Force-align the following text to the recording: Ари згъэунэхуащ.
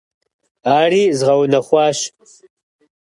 Ари 0.77 1.03
згъэунэхуащ. 1.17 1.99